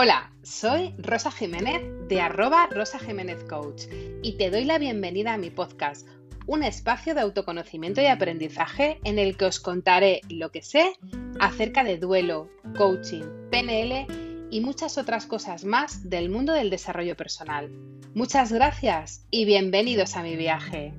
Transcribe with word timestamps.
Hola, 0.00 0.30
soy 0.44 0.94
Rosa 0.96 1.32
Jiménez 1.32 1.82
de 2.06 2.20
arroba 2.20 2.68
Rosa 2.70 3.00
Jiménez 3.00 3.42
Coach 3.42 3.86
y 4.22 4.36
te 4.38 4.48
doy 4.48 4.62
la 4.62 4.78
bienvenida 4.78 5.34
a 5.34 5.38
mi 5.38 5.50
podcast, 5.50 6.06
un 6.46 6.62
espacio 6.62 7.16
de 7.16 7.22
autoconocimiento 7.22 8.00
y 8.00 8.06
aprendizaje 8.06 9.00
en 9.02 9.18
el 9.18 9.36
que 9.36 9.46
os 9.46 9.58
contaré 9.58 10.20
lo 10.28 10.52
que 10.52 10.62
sé 10.62 10.92
acerca 11.40 11.82
de 11.82 11.98
duelo, 11.98 12.48
coaching, 12.76 13.24
PNL 13.50 14.06
y 14.52 14.60
muchas 14.60 14.98
otras 14.98 15.26
cosas 15.26 15.64
más 15.64 16.08
del 16.08 16.30
mundo 16.30 16.52
del 16.52 16.70
desarrollo 16.70 17.16
personal. 17.16 17.68
Muchas 18.14 18.52
gracias 18.52 19.26
y 19.32 19.46
bienvenidos 19.46 20.14
a 20.14 20.22
mi 20.22 20.36
viaje. 20.36 20.94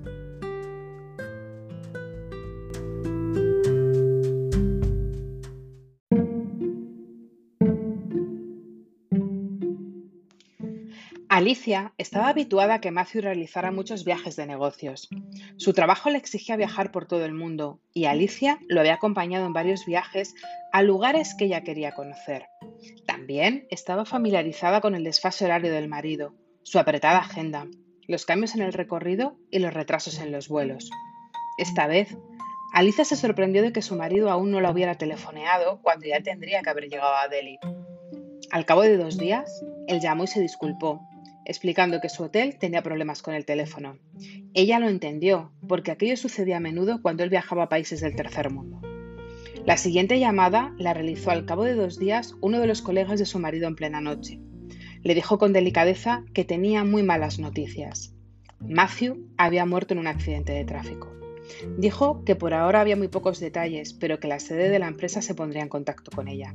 Alicia 11.40 11.94
estaba 11.98 12.28
habituada 12.28 12.74
a 12.74 12.82
que 12.82 12.92
Matthew 12.92 13.22
realizara 13.22 13.72
muchos 13.72 14.04
viajes 14.04 14.36
de 14.36 14.46
negocios. 14.46 15.08
Su 15.56 15.72
trabajo 15.72 16.10
le 16.10 16.18
exigía 16.18 16.58
viajar 16.58 16.92
por 16.92 17.06
todo 17.06 17.24
el 17.24 17.34
mundo 17.34 17.80
y 17.94 18.08
Alicia 18.08 18.60
lo 18.68 18.82
había 18.82 18.96
acompañado 18.96 19.46
en 19.46 19.54
varios 19.54 19.86
viajes 19.86 20.36
a 20.74 20.82
lugares 20.84 21.36
que 21.36 21.46
ella 21.46 21.64
quería 21.64 21.94
conocer. 21.94 22.48
También 23.08 23.68
estaba 23.72 24.04
familiarizada 24.04 24.82
con 24.82 24.96
el 24.96 25.06
desfase 25.06 25.46
horario 25.46 25.72
del 25.72 25.88
marido, 25.88 26.36
su 26.64 26.78
apretada 26.78 27.20
agenda, 27.20 27.68
los 28.06 28.26
cambios 28.26 28.54
en 28.56 28.62
el 28.62 28.74
recorrido 28.74 29.38
y 29.50 29.60
los 29.60 29.74
retrasos 29.74 30.20
en 30.20 30.34
los 30.34 30.50
vuelos. 30.50 30.90
Esta 31.58 31.88
vez, 31.88 32.18
Alicia 32.74 33.06
se 33.06 33.16
sorprendió 33.16 33.62
de 33.62 33.72
que 33.72 33.82
su 33.82 33.96
marido 33.96 34.30
aún 34.30 34.52
no 34.52 34.60
la 34.60 34.72
hubiera 34.72 34.96
telefoneado 34.96 35.80
cuando 35.84 36.06
ya 36.06 36.22
tendría 36.22 36.62
que 36.64 36.70
haber 36.70 36.90
llegado 36.90 37.16
a 37.16 37.30
Delhi. 37.30 37.60
Al 38.52 38.66
cabo 38.66 38.82
de 38.82 38.98
dos 38.98 39.18
días, 39.18 39.64
él 39.88 40.02
llamó 40.02 40.26
y 40.26 40.28
se 40.28 40.42
disculpó, 40.42 41.00
explicando 41.50 42.00
que 42.00 42.10
su 42.10 42.22
hotel 42.22 42.58
tenía 42.60 42.84
problemas 42.84 43.24
con 43.24 43.34
el 43.34 43.44
teléfono. 43.44 43.98
Ella 44.54 44.78
lo 44.78 44.88
entendió, 44.88 45.52
porque 45.68 45.90
aquello 45.90 46.16
sucedía 46.16 46.58
a 46.58 46.60
menudo 46.60 47.02
cuando 47.02 47.24
él 47.24 47.32
viajaba 47.32 47.64
a 47.64 47.70
países 47.70 48.02
del 48.02 48.16
tercer 48.16 48.52
mundo. 48.52 48.80
La 49.66 49.76
siguiente 49.76 50.20
llamada 50.20 50.76
la 50.78 50.94
realizó 50.94 51.32
al 51.32 51.46
cabo 51.46 51.64
de 51.64 51.74
dos 51.74 51.98
días 51.98 52.36
uno 52.40 52.60
de 52.60 52.68
los 52.68 52.84
colegas 52.84 53.18
de 53.18 53.26
su 53.26 53.40
marido 53.40 53.68
en 53.68 53.76
plena 53.76 54.00
noche. 54.00 54.40
Le 55.02 55.16
dijo 55.16 55.40
con 55.40 55.52
delicadeza 55.52 56.24
que 56.36 56.46
tenía 56.46 56.84
muy 56.84 57.02
malas 57.02 57.40
noticias. 57.40 58.14
Matthew 58.60 59.18
había 59.36 59.66
muerto 59.66 59.96
en 59.96 60.02
un 60.02 60.08
accidente 60.08 60.54
de 60.54 60.66
tráfico. 60.66 61.12
Dijo 61.80 62.24
que 62.26 62.36
por 62.36 62.54
ahora 62.54 62.82
había 62.82 62.96
muy 62.96 63.08
pocos 63.08 63.40
detalles, 63.40 63.94
pero 63.94 64.20
que 64.20 64.28
la 64.28 64.40
sede 64.40 64.70
de 64.70 64.78
la 64.78 64.88
empresa 64.88 65.24
se 65.24 65.34
pondría 65.34 65.64
en 65.64 65.70
contacto 65.70 66.12
con 66.12 66.28
ella. 66.28 66.54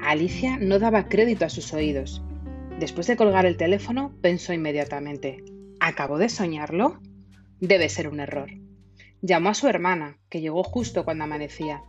Alicia 0.00 0.58
no 0.58 0.80
daba 0.80 1.08
crédito 1.08 1.44
a 1.44 1.50
sus 1.50 1.72
oídos. 1.72 2.20
Después 2.78 3.08
de 3.08 3.16
colgar 3.16 3.44
el 3.44 3.56
teléfono, 3.56 4.14
pensó 4.22 4.52
inmediatamente, 4.52 5.42
¿acabo 5.80 6.16
de 6.16 6.28
soñarlo? 6.28 7.00
Debe 7.58 7.88
ser 7.88 8.08
un 8.08 8.20
error. 8.20 8.50
Llamó 9.20 9.48
a 9.48 9.54
su 9.54 9.66
hermana, 9.66 10.18
que 10.30 10.40
llegó 10.40 10.62
justo 10.62 11.04
cuando 11.04 11.24
amanecía. 11.24 11.82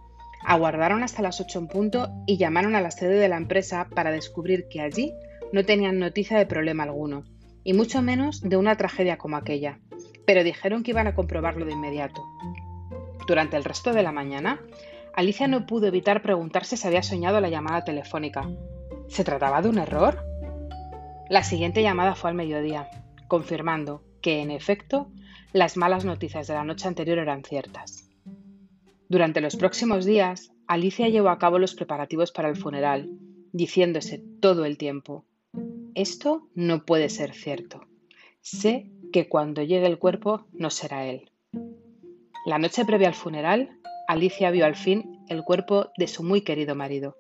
Aguardaron 0.44 1.04
hasta 1.04 1.22
las 1.22 1.40
8 1.42 1.60
en 1.60 1.68
punto 1.68 2.10
y 2.26 2.38
llamaron 2.38 2.76
a 2.76 2.82
la 2.82 2.90
sede 2.90 3.20
de 3.20 3.28
la 3.28 3.38
empresa 3.38 3.88
para 3.94 4.10
descubrir 4.10 4.68
que 4.68 4.82
allí 4.82 5.14
no 5.54 5.64
tenían 5.64 6.00
noticia 6.00 6.40
de 6.40 6.48
problema 6.48 6.84
alguno, 6.84 7.24
y 7.64 7.74
mucho 7.74 8.02
menos 8.02 8.42
de 8.42 8.58
una 8.58 8.76
tragedia 8.76 9.20
como 9.20 9.38
aquella, 9.38 9.80
pero 10.26 10.44
dijeron 10.44 10.82
que 10.82 10.92
iban 10.92 11.06
a 11.06 11.14
comprobarlo 11.14 11.66
de 11.66 11.74
inmediato. 11.74 12.24
Durante 13.28 13.58
el 13.58 13.64
resto 13.64 13.94
de 13.94 14.02
la 14.02 14.12
mañana, 14.12 14.60
Alicia 15.14 15.48
no 15.48 15.68
pudo 15.68 15.86
evitar 15.86 16.24
preguntarse 16.24 16.78
si 16.78 16.88
había 16.88 17.04
soñado 17.04 17.40
la 17.42 17.50
llamada 17.50 17.84
telefónica. 17.84 18.50
¿Se 19.08 19.24
trataba 19.24 19.62
de 19.62 19.70
un 19.70 19.78
error? 19.78 20.29
La 21.30 21.44
siguiente 21.44 21.84
llamada 21.84 22.16
fue 22.16 22.32
al 22.32 22.36
mediodía, 22.36 22.90
confirmando 23.28 24.04
que, 24.22 24.42
en 24.42 24.52
efecto, 24.52 25.12
las 25.54 25.78
malas 25.78 26.04
noticias 26.04 26.48
de 26.48 26.56
la 26.56 26.64
noche 26.64 26.88
anterior 26.88 27.20
eran 27.20 27.44
ciertas. 27.44 28.10
Durante 29.08 29.40
los 29.40 29.56
próximos 29.56 30.06
días, 30.06 30.52
Alicia 30.68 31.08
llevó 31.08 31.30
a 31.30 31.40
cabo 31.40 31.60
los 31.60 31.76
preparativos 31.76 32.32
para 32.32 32.50
el 32.50 32.56
funeral, 32.56 33.10
diciéndose 33.52 34.24
todo 34.40 34.66
el 34.66 34.78
tiempo, 34.78 35.26
esto 35.96 36.48
no 36.56 36.86
puede 36.86 37.10
ser 37.10 37.34
cierto. 37.34 37.82
Sé 38.42 38.90
que 39.12 39.28
cuando 39.28 39.64
llegue 39.64 39.86
el 39.86 40.00
cuerpo 40.00 40.48
no 40.54 40.70
será 40.70 41.06
él. 41.06 41.32
La 42.46 42.58
noche 42.58 42.86
previa 42.86 43.08
al 43.08 43.16
funeral, 43.16 43.80
Alicia 44.08 44.50
vio 44.50 44.66
al 44.66 44.76
fin 44.76 45.20
el 45.28 45.44
cuerpo 45.44 45.92
de 45.98 46.08
su 46.08 46.24
muy 46.24 46.42
querido 46.42 46.74
marido. 46.74 47.18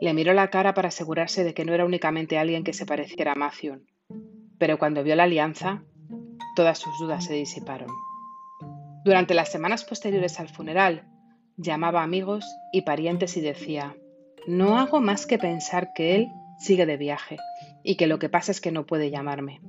Le 0.00 0.14
miró 0.14 0.32
la 0.34 0.50
cara 0.50 0.74
para 0.74 0.88
asegurarse 0.88 1.44
de 1.44 1.54
que 1.54 1.64
no 1.64 1.72
era 1.72 1.84
únicamente 1.84 2.38
alguien 2.38 2.64
que 2.64 2.72
se 2.72 2.86
pareciera 2.86 3.32
a 3.32 3.36
Matthew, 3.36 3.82
pero 4.58 4.78
cuando 4.78 5.02
vio 5.02 5.16
la 5.16 5.24
alianza, 5.24 5.82
todas 6.54 6.78
sus 6.78 6.98
dudas 6.98 7.24
se 7.24 7.34
disiparon. 7.34 7.88
Durante 9.04 9.34
las 9.34 9.50
semanas 9.50 9.84
posteriores 9.84 10.40
al 10.40 10.48
funeral, 10.48 11.06
llamaba 11.56 12.00
a 12.00 12.04
amigos 12.04 12.44
y 12.72 12.82
parientes 12.82 13.36
y 13.36 13.40
decía, 13.40 13.96
no 14.46 14.78
hago 14.78 15.00
más 15.00 15.26
que 15.26 15.38
pensar 15.38 15.92
que 15.94 16.14
él 16.14 16.28
sigue 16.58 16.86
de 16.86 16.96
viaje 16.96 17.36
y 17.82 17.96
que 17.96 18.06
lo 18.06 18.18
que 18.18 18.28
pasa 18.28 18.52
es 18.52 18.60
que 18.60 18.72
no 18.72 18.86
puede 18.86 19.10
llamarme. 19.10 19.60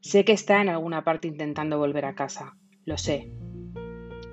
Sé 0.00 0.24
que 0.24 0.32
está 0.32 0.60
en 0.60 0.68
alguna 0.68 1.04
parte 1.04 1.28
intentando 1.28 1.78
volver 1.78 2.04
a 2.04 2.14
casa, 2.14 2.56
lo 2.84 2.96
sé. 2.96 3.30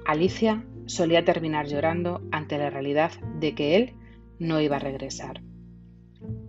Alicia 0.05 0.65
solía 0.85 1.25
terminar 1.25 1.67
llorando 1.67 2.21
ante 2.31 2.57
la 2.57 2.69
realidad 2.69 3.11
de 3.39 3.53
que 3.53 3.75
él 3.75 3.93
no 4.39 4.61
iba 4.61 4.77
a 4.77 4.79
regresar. 4.79 5.41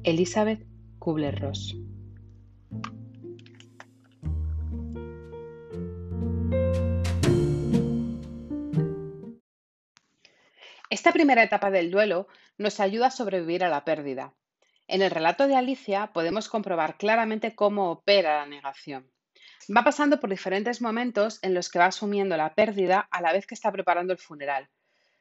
Elizabeth 0.02 0.66
Kubler-Ross. 0.98 1.76
Esta 10.90 11.12
primera 11.12 11.42
etapa 11.42 11.70
del 11.70 11.90
duelo 11.90 12.28
nos 12.56 12.80
ayuda 12.80 13.08
a 13.08 13.10
sobrevivir 13.10 13.62
a 13.62 13.68
la 13.68 13.84
pérdida. 13.84 14.34
En 14.86 15.02
el 15.02 15.10
relato 15.10 15.46
de 15.46 15.54
Alicia 15.54 16.12
podemos 16.14 16.48
comprobar 16.48 16.96
claramente 16.96 17.54
cómo 17.54 17.90
opera 17.90 18.38
la 18.38 18.46
negación. 18.46 19.10
Va 19.74 19.84
pasando 19.84 20.18
por 20.18 20.30
diferentes 20.30 20.80
momentos 20.80 21.40
en 21.42 21.52
los 21.52 21.68
que 21.68 21.78
va 21.78 21.86
asumiendo 21.86 22.38
la 22.38 22.54
pérdida 22.54 23.06
a 23.10 23.20
la 23.20 23.32
vez 23.32 23.46
que 23.46 23.54
está 23.54 23.70
preparando 23.70 24.14
el 24.14 24.18
funeral, 24.18 24.70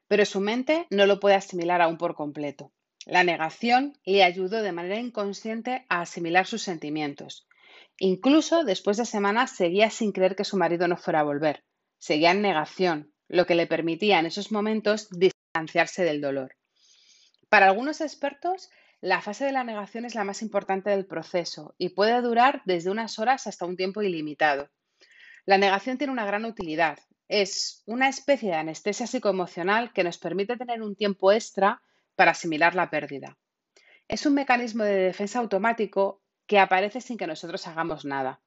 pero 0.07 0.25
su 0.25 0.39
mente 0.39 0.87
no 0.89 1.05
lo 1.05 1.19
puede 1.19 1.35
asimilar 1.35 1.81
aún 1.81 1.97
por 1.97 2.15
completo. 2.15 2.71
La 3.05 3.23
negación 3.23 3.97
le 4.05 4.23
ayudó 4.23 4.61
de 4.61 4.71
manera 4.71 4.99
inconsciente 4.99 5.85
a 5.89 6.01
asimilar 6.01 6.45
sus 6.45 6.61
sentimientos. 6.61 7.47
Incluso 7.99 8.63
después 8.63 8.97
de 8.97 9.05
semanas 9.05 9.51
seguía 9.51 9.89
sin 9.89 10.11
creer 10.11 10.35
que 10.35 10.43
su 10.43 10.57
marido 10.57 10.87
no 10.87 10.97
fuera 10.97 11.21
a 11.21 11.23
volver. 11.23 11.63
Seguía 11.97 12.31
en 12.31 12.41
negación, 12.41 13.13
lo 13.27 13.45
que 13.45 13.55
le 13.55 13.67
permitía 13.67 14.19
en 14.19 14.25
esos 14.25 14.51
momentos 14.51 15.09
distanciarse 15.09 16.03
del 16.03 16.21
dolor. 16.21 16.55
Para 17.49 17.67
algunos 17.67 18.01
expertos, 18.01 18.69
la 18.99 19.21
fase 19.21 19.45
de 19.45 19.51
la 19.51 19.63
negación 19.63 20.05
es 20.05 20.15
la 20.15 20.23
más 20.23 20.41
importante 20.41 20.89
del 20.89 21.05
proceso 21.05 21.75
y 21.77 21.89
puede 21.89 22.21
durar 22.21 22.61
desde 22.65 22.89
unas 22.89 23.19
horas 23.19 23.47
hasta 23.47 23.65
un 23.65 23.77
tiempo 23.77 24.01
ilimitado. 24.01 24.69
La 25.45 25.57
negación 25.57 25.97
tiene 25.97 26.13
una 26.13 26.25
gran 26.25 26.45
utilidad 26.45 26.99
es 27.27 27.83
una 27.85 28.07
especie 28.07 28.49
de 28.49 28.55
anestesia 28.55 29.07
psicoemocional 29.07 29.91
que 29.91 30.03
nos 30.03 30.17
permite 30.17 30.57
tener 30.57 30.81
un 30.81 30.95
tiempo 30.95 31.31
extra 31.31 31.81
para 32.15 32.31
asimilar 32.31 32.75
la 32.75 32.89
pérdida. 32.89 33.37
Es 34.07 34.25
un 34.25 34.33
mecanismo 34.33 34.83
de 34.83 34.95
defensa 34.95 35.39
automático 35.39 36.21
que 36.45 36.59
aparece 36.59 37.01
sin 37.01 37.17
que 37.17 37.27
nosotros 37.27 37.67
hagamos 37.67 38.05
nada. 38.05 38.39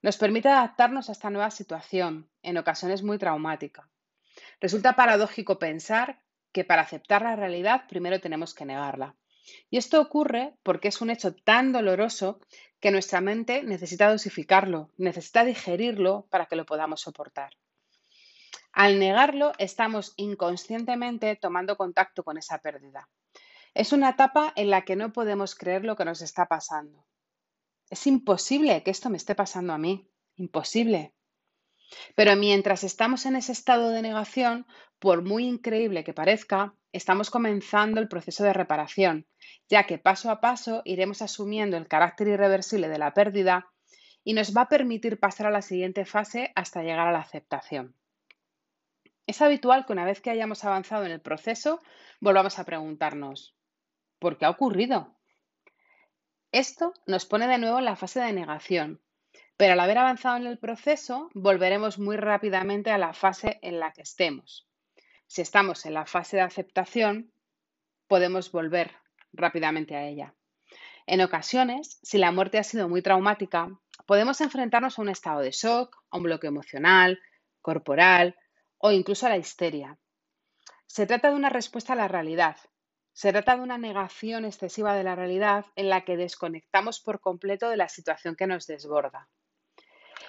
Nos 0.00 0.16
permite 0.16 0.48
adaptarnos 0.48 1.08
a 1.08 1.12
esta 1.12 1.28
nueva 1.28 1.50
situación, 1.50 2.30
en 2.42 2.56
ocasiones 2.56 3.02
muy 3.02 3.18
traumática. 3.18 3.90
Resulta 4.60 4.96
paradójico 4.96 5.58
pensar 5.58 6.22
que 6.52 6.64
para 6.64 6.82
aceptar 6.82 7.22
la 7.22 7.36
realidad 7.36 7.86
primero 7.88 8.20
tenemos 8.20 8.54
que 8.54 8.64
negarla. 8.64 9.16
Y 9.70 9.76
esto 9.76 10.00
ocurre 10.00 10.54
porque 10.62 10.88
es 10.88 11.00
un 11.00 11.10
hecho 11.10 11.34
tan 11.34 11.72
doloroso 11.72 12.40
que 12.80 12.90
nuestra 12.90 13.20
mente 13.20 13.62
necesita 13.62 14.10
dosificarlo, 14.10 14.90
necesita 14.96 15.44
digerirlo 15.44 16.26
para 16.30 16.46
que 16.46 16.56
lo 16.56 16.64
podamos 16.64 17.00
soportar. 17.00 17.52
Al 18.72 18.98
negarlo, 18.98 19.52
estamos 19.58 20.14
inconscientemente 20.16 21.36
tomando 21.36 21.76
contacto 21.76 22.22
con 22.22 22.38
esa 22.38 22.58
pérdida. 22.58 23.08
Es 23.74 23.92
una 23.92 24.10
etapa 24.10 24.52
en 24.56 24.70
la 24.70 24.82
que 24.82 24.96
no 24.96 25.12
podemos 25.12 25.54
creer 25.54 25.84
lo 25.84 25.96
que 25.96 26.04
nos 26.04 26.22
está 26.22 26.46
pasando. 26.46 27.04
Es 27.90 28.06
imposible 28.06 28.82
que 28.82 28.90
esto 28.90 29.10
me 29.10 29.16
esté 29.16 29.34
pasando 29.34 29.72
a 29.72 29.78
mí. 29.78 30.10
Imposible. 30.36 31.14
Pero 32.14 32.36
mientras 32.36 32.84
estamos 32.84 33.24
en 33.26 33.36
ese 33.36 33.52
estado 33.52 33.90
de 33.90 34.02
negación, 34.02 34.66
por 34.98 35.22
muy 35.22 35.46
increíble 35.46 36.04
que 36.04 36.12
parezca, 36.12 36.74
estamos 36.92 37.30
comenzando 37.30 38.00
el 38.00 38.08
proceso 38.08 38.44
de 38.44 38.52
reparación, 38.52 39.26
ya 39.68 39.84
que 39.84 39.98
paso 39.98 40.30
a 40.30 40.40
paso 40.40 40.82
iremos 40.84 41.22
asumiendo 41.22 41.76
el 41.76 41.88
carácter 41.88 42.28
irreversible 42.28 42.88
de 42.88 42.98
la 42.98 43.14
pérdida 43.14 43.70
y 44.24 44.34
nos 44.34 44.56
va 44.56 44.62
a 44.62 44.68
permitir 44.68 45.18
pasar 45.18 45.46
a 45.46 45.50
la 45.50 45.62
siguiente 45.62 46.04
fase 46.04 46.52
hasta 46.54 46.82
llegar 46.82 47.08
a 47.08 47.12
la 47.12 47.20
aceptación. 47.20 47.94
Es 49.28 49.42
habitual 49.42 49.84
que 49.84 49.92
una 49.92 50.06
vez 50.06 50.22
que 50.22 50.30
hayamos 50.30 50.64
avanzado 50.64 51.04
en 51.04 51.12
el 51.12 51.20
proceso, 51.20 51.82
volvamos 52.18 52.58
a 52.58 52.64
preguntarnos, 52.64 53.54
¿por 54.18 54.38
qué 54.38 54.46
ha 54.46 54.50
ocurrido? 54.50 55.14
Esto 56.50 56.94
nos 57.06 57.26
pone 57.26 57.46
de 57.46 57.58
nuevo 57.58 57.78
en 57.78 57.84
la 57.84 57.94
fase 57.94 58.20
de 58.20 58.32
negación, 58.32 59.02
pero 59.58 59.74
al 59.74 59.80
haber 59.80 59.98
avanzado 59.98 60.38
en 60.38 60.46
el 60.46 60.58
proceso, 60.58 61.28
volveremos 61.34 61.98
muy 61.98 62.16
rápidamente 62.16 62.90
a 62.90 62.96
la 62.96 63.12
fase 63.12 63.58
en 63.60 63.78
la 63.80 63.92
que 63.92 64.00
estemos. 64.00 64.66
Si 65.26 65.42
estamos 65.42 65.84
en 65.84 65.92
la 65.92 66.06
fase 66.06 66.38
de 66.38 66.42
aceptación, 66.44 67.30
podemos 68.06 68.50
volver 68.50 68.92
rápidamente 69.34 69.94
a 69.94 70.06
ella. 70.06 70.34
En 71.06 71.20
ocasiones, 71.20 72.00
si 72.02 72.16
la 72.16 72.32
muerte 72.32 72.56
ha 72.56 72.64
sido 72.64 72.88
muy 72.88 73.02
traumática, 73.02 73.68
podemos 74.06 74.40
enfrentarnos 74.40 74.98
a 74.98 75.02
un 75.02 75.10
estado 75.10 75.40
de 75.40 75.50
shock, 75.50 76.02
a 76.08 76.16
un 76.16 76.22
bloqueo 76.22 76.48
emocional, 76.48 77.20
corporal 77.60 78.34
o 78.78 78.92
incluso 78.92 79.26
a 79.26 79.30
la 79.30 79.36
histeria. 79.36 79.98
Se 80.86 81.06
trata 81.06 81.30
de 81.30 81.36
una 81.36 81.50
respuesta 81.50 81.92
a 81.92 81.96
la 81.96 82.08
realidad. 82.08 82.56
Se 83.12 83.32
trata 83.32 83.56
de 83.56 83.62
una 83.62 83.78
negación 83.78 84.44
excesiva 84.44 84.94
de 84.94 85.04
la 85.04 85.16
realidad 85.16 85.66
en 85.76 85.88
la 85.88 86.04
que 86.04 86.16
desconectamos 86.16 87.00
por 87.00 87.20
completo 87.20 87.68
de 87.68 87.76
la 87.76 87.88
situación 87.88 88.36
que 88.36 88.46
nos 88.46 88.66
desborda. 88.66 89.28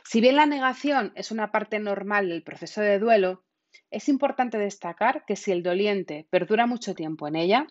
Si 0.04 0.22
bien 0.22 0.36
la 0.36 0.46
negación 0.46 1.12
es 1.16 1.32
una 1.32 1.52
parte 1.52 1.80
normal 1.80 2.30
del 2.30 2.44
proceso 2.44 2.82
de 2.82 3.00
duelo, 3.00 3.44
es 3.92 4.10
importante 4.10 4.58
destacar 4.58 5.24
que 5.26 5.36
si 5.36 5.52
el 5.52 5.62
doliente 5.62 6.28
perdura 6.30 6.66
mucho 6.66 6.96
tiempo 6.96 7.28
en 7.28 7.36
ella, 7.36 7.68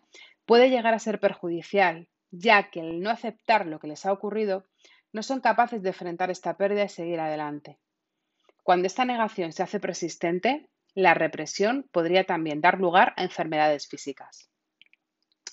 puede 0.46 0.70
llegar 0.70 0.94
a 0.94 0.98
ser 0.98 1.20
perjudicial, 1.20 2.08
ya 2.30 2.70
que 2.70 2.80
el 2.80 3.00
no 3.00 3.10
aceptar 3.10 3.66
lo 3.66 3.80
que 3.80 3.88
les 3.88 4.06
ha 4.06 4.12
ocurrido 4.12 4.66
no 5.12 5.22
son 5.22 5.40
capaces 5.40 5.82
de 5.82 5.88
enfrentar 5.88 6.30
esta 6.30 6.56
pérdida 6.56 6.84
y 6.84 6.88
seguir 6.88 7.20
adelante. 7.20 7.78
Cuando 8.68 8.86
esta 8.86 9.06
negación 9.06 9.54
se 9.54 9.62
hace 9.62 9.80
persistente, 9.80 10.68
la 10.92 11.14
represión 11.14 11.88
podría 11.90 12.24
también 12.24 12.60
dar 12.60 12.78
lugar 12.78 13.14
a 13.16 13.22
enfermedades 13.22 13.88
físicas. 13.88 14.50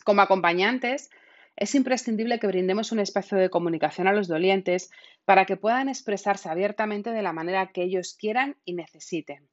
Como 0.04 0.20
acompañantes, 0.22 1.10
es 1.56 1.76
imprescindible 1.76 2.40
que 2.40 2.48
brindemos 2.48 2.92
un 2.92 3.00
espacio 3.00 3.38
de 3.38 3.50
comunicación 3.50 4.08
a 4.10 4.12
los 4.12 4.28
dolientes 4.28 4.92
para 5.24 5.46
que 5.46 5.56
puedan 5.56 5.88
expresarse 5.88 6.50
abiertamente 6.50 7.12
de 7.12 7.22
la 7.22 7.32
manera 7.32 7.72
que 7.72 7.84
ellos 7.84 8.18
quieran 8.20 8.58
y 8.66 8.74
necesiten. 8.74 9.48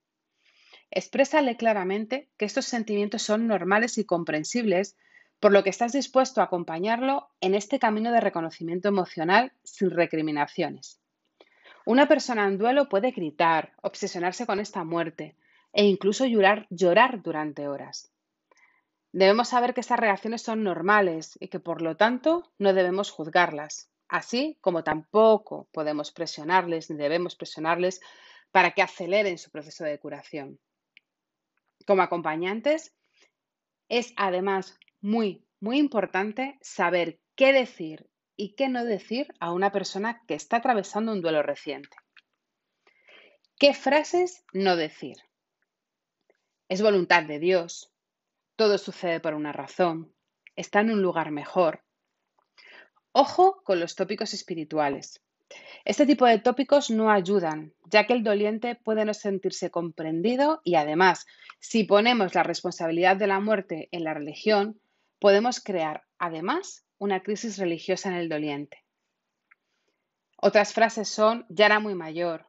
Exprésale 0.90 1.56
claramente 1.56 2.30
que 2.38 2.46
estos 2.46 2.64
sentimientos 2.64 3.22
son 3.22 3.46
normales 3.46 3.96
y 3.96 4.04
comprensibles, 4.04 4.96
por 5.38 5.52
lo 5.52 5.62
que 5.62 5.70
estás 5.70 5.92
dispuesto 5.92 6.40
a 6.40 6.46
acompañarlo 6.46 7.28
en 7.40 7.54
este 7.54 7.78
camino 7.78 8.10
de 8.10 8.20
reconocimiento 8.22 8.88
emocional 8.88 9.52
sin 9.62 9.92
recriminaciones. 9.92 11.01
Una 11.84 12.06
persona 12.06 12.46
en 12.46 12.58
duelo 12.58 12.88
puede 12.88 13.10
gritar, 13.10 13.72
obsesionarse 13.82 14.46
con 14.46 14.60
esta 14.60 14.84
muerte 14.84 15.36
e 15.72 15.84
incluso 15.84 16.26
llorar, 16.26 16.66
llorar 16.70 17.22
durante 17.22 17.66
horas. 17.66 18.12
Debemos 19.12 19.48
saber 19.48 19.74
que 19.74 19.80
estas 19.80 19.98
reacciones 19.98 20.42
son 20.42 20.62
normales 20.62 21.36
y 21.40 21.48
que 21.48 21.60
por 21.60 21.82
lo 21.82 21.96
tanto 21.96 22.52
no 22.58 22.72
debemos 22.72 23.10
juzgarlas, 23.10 23.90
así 24.08 24.56
como 24.60 24.84
tampoco 24.84 25.68
podemos 25.72 26.12
presionarles 26.12 26.88
ni 26.88 26.96
debemos 26.96 27.34
presionarles 27.34 28.00
para 28.52 28.70
que 28.70 28.82
aceleren 28.82 29.38
su 29.38 29.50
proceso 29.50 29.84
de 29.84 29.98
curación. 29.98 30.60
Como 31.86 32.02
acompañantes, 32.02 32.94
es 33.88 34.14
además 34.16 34.78
muy, 35.00 35.44
muy 35.60 35.78
importante 35.78 36.58
saber 36.62 37.18
qué 37.34 37.52
decir 37.52 38.08
y 38.36 38.54
qué 38.54 38.68
no 38.68 38.84
decir 38.84 39.32
a 39.40 39.52
una 39.52 39.72
persona 39.72 40.22
que 40.26 40.34
está 40.34 40.58
atravesando 40.58 41.12
un 41.12 41.20
duelo 41.20 41.42
reciente. 41.42 41.96
¿Qué 43.58 43.74
frases 43.74 44.44
no 44.52 44.76
decir? 44.76 45.16
Es 46.68 46.82
voluntad 46.82 47.22
de 47.24 47.38
Dios. 47.38 47.92
Todo 48.56 48.78
sucede 48.78 49.20
por 49.20 49.34
una 49.34 49.52
razón. 49.52 50.12
Está 50.56 50.80
en 50.80 50.90
un 50.90 51.02
lugar 51.02 51.30
mejor. 51.30 51.84
Ojo 53.12 53.62
con 53.62 53.78
los 53.78 53.94
tópicos 53.94 54.34
espirituales. 54.34 55.22
Este 55.84 56.06
tipo 56.06 56.26
de 56.26 56.38
tópicos 56.38 56.90
no 56.90 57.10
ayudan, 57.10 57.74
ya 57.84 58.06
que 58.06 58.14
el 58.14 58.24
doliente 58.24 58.74
puede 58.74 59.04
no 59.04 59.12
sentirse 59.12 59.70
comprendido 59.70 60.60
y 60.64 60.76
además, 60.76 61.26
si 61.60 61.84
ponemos 61.84 62.34
la 62.34 62.42
responsabilidad 62.42 63.16
de 63.16 63.26
la 63.26 63.38
muerte 63.40 63.88
en 63.92 64.04
la 64.04 64.14
religión, 64.14 64.80
podemos 65.18 65.60
crear 65.60 66.04
además 66.18 66.84
una 67.02 67.20
crisis 67.20 67.58
religiosa 67.58 68.10
en 68.10 68.14
el 68.14 68.28
doliente. 68.28 68.84
Otras 70.36 70.72
frases 70.72 71.08
son, 71.08 71.44
ya 71.48 71.66
era 71.66 71.80
muy 71.80 71.96
mayor, 71.96 72.46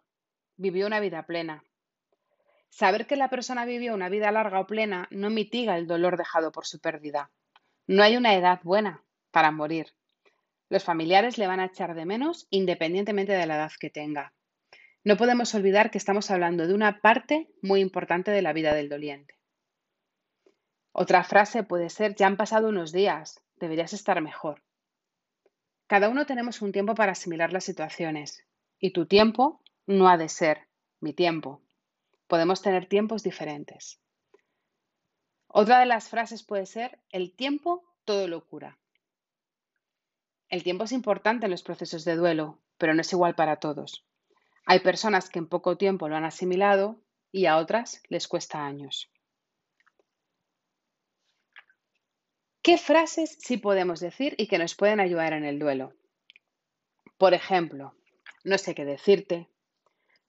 vivió 0.58 0.86
una 0.86 1.00
vida 1.00 1.26
plena. 1.26 1.64
Saber 2.70 3.08
que 3.08 3.16
la 3.16 3.32
persona 3.32 3.66
vivió 3.66 3.96
una 3.96 4.10
vida 4.10 4.32
larga 4.32 4.60
o 4.60 4.68
plena 4.68 5.08
no 5.10 5.32
mitiga 5.32 5.76
el 5.76 5.88
dolor 5.88 6.18
dejado 6.18 6.52
por 6.52 6.68
su 6.68 6.80
pérdida. 6.80 7.32
No 7.88 8.04
hay 8.04 8.16
una 8.16 8.36
edad 8.36 8.60
buena 8.62 9.04
para 9.32 9.50
morir. 9.50 9.88
Los 10.70 10.84
familiares 10.84 11.40
le 11.40 11.48
van 11.48 11.60
a 11.60 11.66
echar 11.66 11.96
de 11.96 12.06
menos 12.06 12.46
independientemente 12.52 13.32
de 13.32 13.48
la 13.48 13.56
edad 13.56 13.72
que 13.80 13.90
tenga. 13.90 14.36
No 15.04 15.18
podemos 15.18 15.56
olvidar 15.56 15.90
que 15.90 15.98
estamos 15.98 16.30
hablando 16.30 16.68
de 16.68 16.76
una 16.76 17.02
parte 17.02 17.50
muy 17.64 17.82
importante 17.82 18.30
de 18.30 18.44
la 18.44 18.54
vida 18.54 18.76
del 18.76 18.90
doliente. 18.90 19.34
Otra 20.92 21.24
frase 21.24 21.64
puede 21.64 21.90
ser, 21.90 22.14
ya 22.14 22.28
han 22.28 22.38
pasado 22.38 22.70
unos 22.70 22.92
días, 22.92 23.44
deberías 23.64 23.94
estar 23.94 24.22
mejor. 24.22 24.62
Cada 25.88 26.10
uno 26.10 26.26
tenemos 26.26 26.62
un 26.62 26.72
tiempo 26.72 26.96
para 26.96 27.14
asimilar 27.14 27.54
las 27.54 27.64
situaciones 27.64 28.46
y 28.78 28.92
tu 28.92 29.06
tiempo 29.06 29.62
no 29.86 30.10
ha 30.10 30.18
de 30.18 30.28
ser 30.28 30.68
mi 31.00 31.14
tiempo. 31.14 31.62
Podemos 32.28 32.62
tener 32.62 32.88
tiempos 32.88 33.24
diferentes. 33.24 34.02
Otra 35.48 35.80
de 35.80 35.86
las 35.86 36.10
frases 36.10 36.44
puede 36.44 36.66
ser, 36.66 37.00
el 37.10 37.34
tiempo 37.36 37.84
todo 38.06 38.28
lo 38.28 38.46
cura. 38.46 38.80
El 40.50 40.64
tiempo 40.64 40.84
es 40.84 40.92
importante 40.92 41.46
en 41.46 41.52
los 41.52 41.64
procesos 41.64 42.04
de 42.04 42.16
duelo, 42.18 42.60
pero 42.78 42.94
no 42.94 43.02
es 43.02 43.14
igual 43.14 43.36
para 43.36 43.62
todos. 43.62 44.06
Hay 44.66 44.80
personas 44.80 45.30
que 45.30 45.40
en 45.40 45.48
poco 45.48 45.78
tiempo 45.78 46.10
lo 46.10 46.18
han 46.18 46.26
asimilado 46.26 47.00
y 47.32 47.46
a 47.46 47.58
otras 47.58 48.02
les 48.10 48.28
cuesta 48.28 48.66
años. 48.66 49.13
¿Qué 52.64 52.78
frases 52.78 53.38
sí 53.40 53.58
podemos 53.58 54.00
decir 54.00 54.36
y 54.38 54.48
que 54.48 54.58
nos 54.58 54.74
pueden 54.74 55.00
ayudar 55.00 55.34
en 55.34 55.44
el 55.44 55.60
duelo? 55.60 55.94
Por 57.18 57.34
ejemplo, 57.34 57.94
no 58.44 58.58
sé 58.58 58.74
qué 58.74 58.86
decirte, 58.86 59.50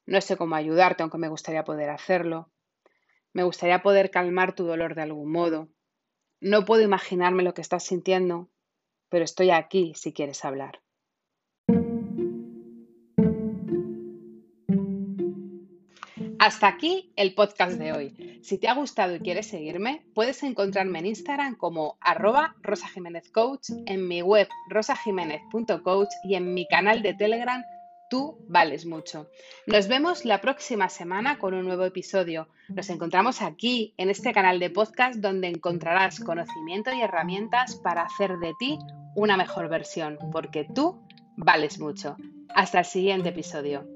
no 0.04 0.20
sé 0.20 0.36
cómo 0.36 0.56
ayudarte 0.56 1.02
aunque 1.02 1.18
me 1.18 1.28
gustaría 1.28 1.64
poder 1.64 1.90
hacerlo, 1.90 2.50
me 3.32 3.44
gustaría 3.44 3.82
poder 3.82 4.10
calmar 4.10 4.54
tu 4.54 4.64
dolor 4.64 4.94
de 4.94 5.02
algún 5.02 5.30
modo, 5.30 5.68
no 6.40 6.64
puedo 6.64 6.82
imaginarme 6.82 7.42
lo 7.42 7.54
que 7.54 7.62
estás 7.62 7.84
sintiendo 7.84 8.50
pero 9.14 9.24
estoy 9.24 9.50
aquí 9.50 9.92
si 9.94 10.12
quieres 10.12 10.44
hablar. 10.44 10.80
Hasta 16.40 16.66
aquí 16.66 17.12
el 17.14 17.32
podcast 17.36 17.78
de 17.78 17.92
hoy. 17.92 18.23
Si 18.44 18.58
te 18.58 18.68
ha 18.68 18.74
gustado 18.74 19.16
y 19.16 19.20
quieres 19.20 19.46
seguirme, 19.46 20.04
puedes 20.14 20.42
encontrarme 20.42 20.98
en 20.98 21.06
Instagram 21.06 21.56
como 21.56 21.96
arroba 21.98 22.54
rosajiménezcoach, 22.60 23.70
en 23.86 24.06
mi 24.06 24.20
web 24.20 24.48
rosajiménez.coach 24.68 26.10
y 26.24 26.34
en 26.34 26.52
mi 26.52 26.68
canal 26.68 27.00
de 27.00 27.14
Telegram 27.14 27.64
Tú 28.10 28.36
vales 28.46 28.84
mucho. 28.84 29.30
Nos 29.66 29.88
vemos 29.88 30.26
la 30.26 30.42
próxima 30.42 30.90
semana 30.90 31.38
con 31.38 31.54
un 31.54 31.64
nuevo 31.64 31.86
episodio. 31.86 32.48
Nos 32.68 32.90
encontramos 32.90 33.40
aquí, 33.40 33.94
en 33.96 34.10
este 34.10 34.34
canal 34.34 34.60
de 34.60 34.68
podcast, 34.68 35.20
donde 35.20 35.48
encontrarás 35.48 36.20
conocimiento 36.20 36.92
y 36.92 37.00
herramientas 37.00 37.76
para 37.76 38.02
hacer 38.02 38.36
de 38.40 38.52
ti 38.58 38.78
una 39.16 39.38
mejor 39.38 39.70
versión, 39.70 40.18
porque 40.32 40.66
tú 40.74 41.00
vales 41.36 41.80
mucho. 41.80 42.18
Hasta 42.54 42.80
el 42.80 42.84
siguiente 42.84 43.30
episodio. 43.30 43.88